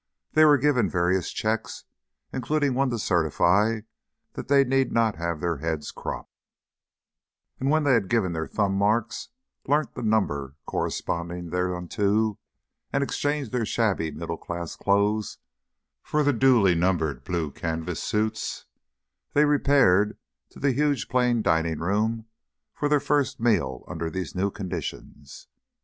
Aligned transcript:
They 0.33 0.45
were 0.45 0.57
given 0.57 0.89
various 0.89 1.29
checks, 1.29 1.83
including 2.33 2.73
one 2.73 2.89
to 2.89 2.97
certify 2.97 3.81
that 4.33 4.47
they 4.47 4.63
need 4.63 4.91
not 4.91 5.17
have 5.17 5.39
their 5.41 5.57
heads 5.57 5.91
cropped; 5.91 6.33
and 7.59 7.69
when 7.69 7.83
they 7.83 7.93
had 7.93 8.09
given 8.09 8.33
their 8.33 8.47
thumb 8.47 8.73
marks, 8.75 9.29
learnt 9.67 9.93
the 9.93 10.01
number 10.01 10.55
corresponding 10.65 11.51
thereunto, 11.51 12.39
and 12.91 13.03
exchanged 13.03 13.51
their 13.51 13.63
shabby 13.63 14.09
middle 14.09 14.37
class 14.39 14.75
clothes 14.75 15.37
for 16.01 16.23
duly 16.33 16.73
numbered 16.73 17.23
blue 17.23 17.51
canvas 17.51 18.01
suits, 18.01 18.65
they 19.33 19.45
repaired 19.45 20.17
to 20.49 20.57
the 20.59 20.71
huge 20.71 21.09
plain 21.09 21.43
dining 21.43 21.77
room 21.77 22.25
for 22.73 22.89
their 22.89 22.99
first 22.99 23.39
meal 23.39 23.83
under 23.87 24.09
these 24.09 24.33
new 24.33 24.49
conditions. 24.49 25.47